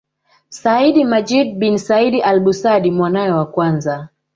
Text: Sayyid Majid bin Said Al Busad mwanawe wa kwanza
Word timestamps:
Sayyid 0.61 0.95
Majid 1.11 1.59
bin 1.59 1.77
Said 1.77 2.13
Al 2.23 2.39
Busad 2.39 2.91
mwanawe 2.91 3.31
wa 3.31 3.45
kwanza 3.45 4.09